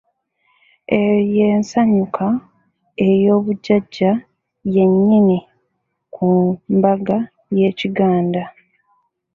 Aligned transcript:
Eyo 0.97 1.17
ye 1.35 1.45
nsanyuka 1.59 2.25
ey’obujjajja 3.09 4.11
yennyini 4.73 5.39
ku 6.13 6.27
mbaga 6.77 7.17
y’Ekiganda. 7.57 8.43